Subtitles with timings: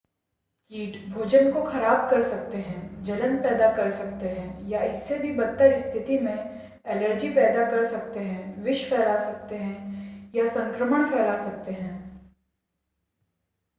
[0.71, 5.31] कीट भोजन को ख़राब कर सकते हैं जलन पैदा कर सकते हैं या इससे भी
[5.31, 11.35] बदतर स्थिति में एलर्जी पैदा कर सकते हैं विष फैला सकते हैं या संक्रमण फैला
[11.35, 11.93] सकते हैं